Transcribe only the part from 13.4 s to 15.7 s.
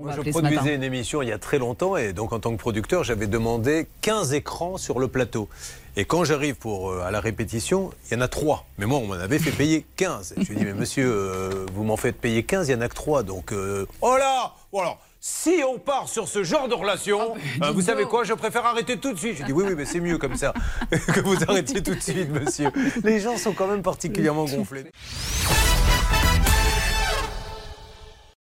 euh, oh là Voilà. Si